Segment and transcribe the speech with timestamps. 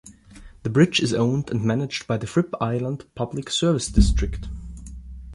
[0.63, 4.47] The bridge is owned and managed by the Fripp Island Public Service District.